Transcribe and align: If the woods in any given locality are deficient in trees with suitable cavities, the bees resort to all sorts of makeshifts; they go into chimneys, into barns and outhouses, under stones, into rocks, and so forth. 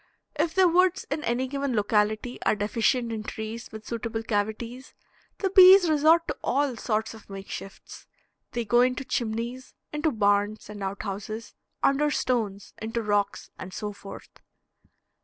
If 0.35 0.55
the 0.55 0.67
woods 0.67 1.05
in 1.11 1.23
any 1.23 1.45
given 1.47 1.75
locality 1.75 2.41
are 2.41 2.55
deficient 2.55 3.11
in 3.11 3.21
trees 3.21 3.71
with 3.71 3.85
suitable 3.85 4.23
cavities, 4.23 4.95
the 5.37 5.51
bees 5.51 5.87
resort 5.87 6.27
to 6.27 6.37
all 6.43 6.75
sorts 6.75 7.13
of 7.13 7.29
makeshifts; 7.29 8.07
they 8.53 8.65
go 8.65 8.81
into 8.81 9.05
chimneys, 9.05 9.75
into 9.93 10.11
barns 10.11 10.71
and 10.71 10.81
outhouses, 10.81 11.53
under 11.83 12.09
stones, 12.09 12.73
into 12.81 13.03
rocks, 13.03 13.51
and 13.59 13.75
so 13.75 13.93
forth. 13.93 14.29